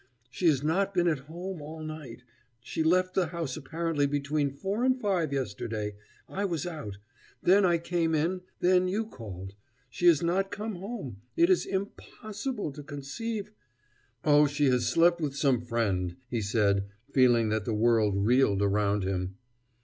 [0.31, 2.23] "She has not been at home all night.
[2.59, 5.93] She left the house apparently between four and five yesterday
[6.27, 6.97] I was out;
[7.43, 9.53] then I came in; then you called....
[9.91, 13.51] She has not come home it is impossible to conceive...."
[14.25, 19.03] "Oh, she has slept with some friend," he said, feeling that the world reeled around
[19.03, 19.37] him.